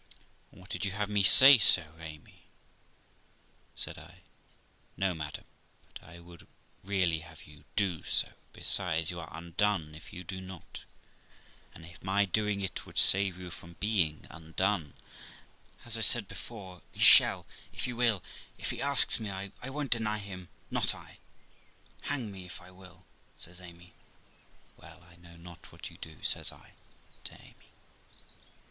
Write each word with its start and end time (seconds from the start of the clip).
Aad 0.51 0.71
would 0.73 0.83
you 0.83 0.93
have 0.93 1.09
me 1.09 1.21
say 1.21 1.59
so, 1.59 1.93
Amy?' 1.99 2.45
said 3.75 3.99
L 3.99 4.05
2l6 4.05 4.07
THE 4.07 4.09
LIFE 4.09 4.09
OF 4.09 4.15
ROXANA 4.15 4.23
No, 4.97 5.13
madam; 5.13 5.43
but 5.93 6.03
I 6.03 6.19
would 6.19 6.47
really 6.83 7.19
have 7.19 7.43
you 7.43 7.65
do 7.75 8.03
so. 8.03 8.29
Besides, 8.51 9.11
you 9.11 9.19
are 9.19 9.29
undone 9.31 9.93
if 9.93 10.11
you 10.11 10.23
do 10.23 10.41
not; 10.41 10.85
and, 11.75 11.85
if 11.85 12.01
my 12.03 12.25
doing 12.25 12.61
it 12.61 12.83
would 12.87 12.97
save 12.97 13.37
you 13.37 13.51
from 13.51 13.73
being 13.73 14.25
undone, 14.31 14.95
as 15.85 15.95
I 15.99 16.01
said 16.01 16.27
before, 16.27 16.81
he 16.91 16.99
shall, 16.99 17.45
if 17.71 17.85
he 17.85 17.93
will; 17.93 18.23
if 18.57 18.71
he 18.71 18.81
asks 18.81 19.19
me, 19.19 19.29
I 19.29 19.51
won't 19.69 19.91
deny 19.91 20.17
him, 20.17 20.49
not 20.71 20.95
I; 20.95 21.19
hang 22.09 22.31
me 22.31 22.47
if 22.47 22.59
I 22.59 22.69
do', 22.69 23.03
says 23.37 23.61
Amy. 23.61 23.93
'Well, 24.77 25.03
I 25.03 25.17
know 25.17 25.35
not 25.35 25.71
what 25.71 25.83
to 25.83 25.97
do', 25.97 26.23
says 26.23 26.51
I 26.51 26.71
to 27.25 27.39
Amy. 27.39 27.69